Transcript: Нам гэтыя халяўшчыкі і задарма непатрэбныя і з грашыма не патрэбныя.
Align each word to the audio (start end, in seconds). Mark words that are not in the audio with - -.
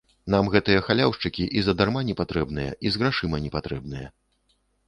Нам 0.35 0.47
гэтыя 0.53 0.79
халяўшчыкі 0.87 1.45
і 1.59 1.63
задарма 1.67 2.03
непатрэбныя 2.09 2.71
і 2.89 2.95
з 2.97 3.03
грашыма 3.03 3.45
не 3.47 3.55
патрэбныя. 3.59 4.07